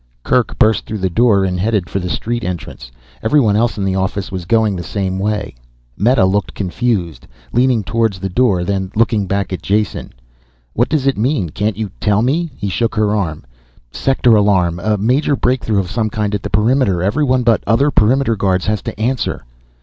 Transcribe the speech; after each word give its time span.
Kerk 0.23 0.57
burst 0.57 0.87
through 0.87 0.97
the 0.97 1.11
door 1.11 1.45
and 1.45 1.59
headed 1.59 1.87
for 1.87 1.99
the 1.99 2.09
street 2.09 2.43
entrance. 2.43 2.91
Everyone 3.21 3.55
else 3.55 3.77
in 3.77 3.85
the 3.85 3.93
office 3.93 4.31
was 4.31 4.45
going 4.45 4.75
the 4.75 4.81
same 4.81 5.19
way. 5.19 5.53
Meta 5.95 6.25
looked 6.25 6.55
confused, 6.55 7.27
leaning 7.53 7.83
towards 7.83 8.17
the 8.17 8.27
door, 8.27 8.63
then 8.63 8.91
looking 8.95 9.27
back 9.27 9.53
at 9.53 9.61
Jason. 9.61 10.11
"What 10.73 10.89
does 10.89 11.05
it 11.05 11.19
mean? 11.19 11.51
Can't 11.51 11.77
you 11.77 11.91
tell 11.99 12.23
me?" 12.23 12.49
He 12.57 12.67
shook 12.67 12.95
her 12.95 13.15
arm. 13.15 13.43
"Sector 13.91 14.35
alarm. 14.35 14.79
A 14.79 14.97
major 14.97 15.35
breakthrough 15.35 15.79
of 15.81 15.91
some 15.91 16.09
kind 16.09 16.33
at 16.33 16.41
the 16.41 16.49
perimeter. 16.49 17.03
Everyone 17.03 17.43
but 17.43 17.63
other 17.67 17.91
perimeter 17.91 18.35
guards 18.35 18.65
has 18.65 18.81
to 18.81 18.99
answer." 18.99 19.45